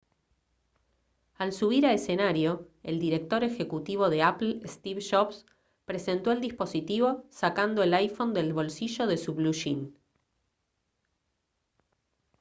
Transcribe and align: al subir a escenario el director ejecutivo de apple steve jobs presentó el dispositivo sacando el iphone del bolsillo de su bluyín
al 1.37 1.53
subir 1.53 1.85
a 1.85 1.93
escenario 1.93 2.67
el 2.81 2.99
director 2.99 3.43
ejecutivo 3.43 4.09
de 4.09 4.23
apple 4.23 4.59
steve 4.65 4.99
jobs 4.99 5.45
presentó 5.85 6.31
el 6.31 6.41
dispositivo 6.41 7.23
sacando 7.29 7.83
el 7.83 7.93
iphone 7.93 8.33
del 8.33 8.51
bolsillo 8.51 9.05
de 9.05 9.17
su 9.17 9.35
bluyín 9.35 9.95